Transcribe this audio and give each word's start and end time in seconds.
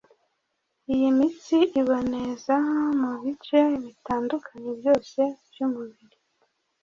iyi 0.93 1.07
mitsi 1.17 1.57
iboneza 1.81 2.55
mu 2.99 3.11
bice 3.21 3.59
bitandukanye 3.83 4.71
byose 4.79 5.21
by’umubiri 5.47 6.17